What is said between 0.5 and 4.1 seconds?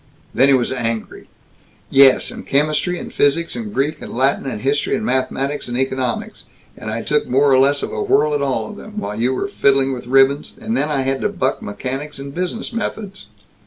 was angry. "Yes, and chemistry and physics and Greek